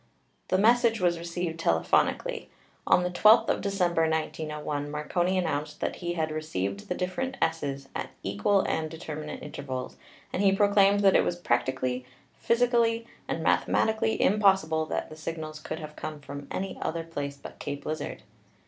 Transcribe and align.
The 0.47 0.57
message 0.57 0.99
was 0.99 1.19
received 1.19 1.59
telephonically. 1.59 2.47
On 2.87 3.03
the 3.03 3.11
12th 3.11 3.49
of 3.49 3.61
December, 3.61 4.09
1901, 4.09 4.89
Marconi 4.89 5.37
announced 5.37 5.79
that 5.79 5.97
he 5.97 6.13
had 6.13 6.31
re 6.31 6.41
ceived 6.41 6.87
the 6.87 6.95
different 6.95 7.37
S's 7.39 7.87
at 7.95 8.09
equal 8.23 8.61
and 8.61 8.89
determinate 8.89 9.43
inter 9.43 9.61
vals, 9.61 9.97
and 10.33 10.41
he 10.41 10.53
proclaimed 10.53 11.01
that 11.01 11.15
it 11.15 11.23
was 11.23 11.35
practically, 11.35 12.03
physically 12.39 13.05
and 13.27 13.43
mathematically 13.43 14.19
impossible 14.19 14.87
that 14.87 15.11
the 15.11 15.15
signals 15.15 15.59
could 15.59 15.77
have 15.77 15.95
come 15.95 16.19
from 16.19 16.47
any 16.49 16.79
other 16.81 17.03
place 17.03 17.37
but 17.37 17.59
Cape 17.59 17.85
Lizard. 17.85 18.23